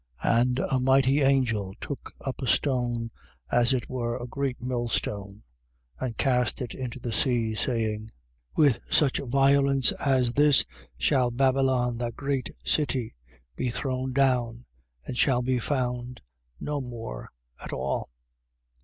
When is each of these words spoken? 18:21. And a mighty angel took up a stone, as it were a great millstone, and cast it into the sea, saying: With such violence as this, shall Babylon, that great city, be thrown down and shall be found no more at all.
18:21. 0.23 0.39
And 0.41 0.59
a 0.71 0.79
mighty 0.79 1.21
angel 1.21 1.75
took 1.79 2.15
up 2.21 2.41
a 2.41 2.47
stone, 2.47 3.11
as 3.51 3.71
it 3.71 3.87
were 3.87 4.17
a 4.17 4.25
great 4.25 4.59
millstone, 4.59 5.43
and 5.99 6.17
cast 6.17 6.59
it 6.59 6.73
into 6.73 6.99
the 6.99 7.11
sea, 7.13 7.53
saying: 7.53 8.09
With 8.55 8.79
such 8.89 9.19
violence 9.19 9.91
as 9.91 10.33
this, 10.33 10.65
shall 10.97 11.29
Babylon, 11.29 11.99
that 11.99 12.15
great 12.15 12.49
city, 12.63 13.13
be 13.55 13.69
thrown 13.69 14.11
down 14.11 14.65
and 15.05 15.19
shall 15.19 15.43
be 15.43 15.59
found 15.59 16.23
no 16.59 16.81
more 16.81 17.29
at 17.63 17.71
all. 17.71 18.09